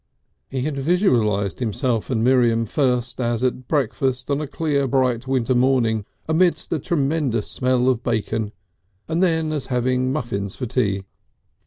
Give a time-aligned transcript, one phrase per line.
[0.49, 5.53] He had visualised himself and Miriam first as at breakfast on a clear bright winter
[5.53, 8.51] morning amidst a tremendous smell of bacon,
[9.07, 11.03] and then as having muffins for tea.